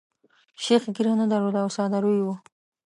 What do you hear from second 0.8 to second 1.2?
ږیره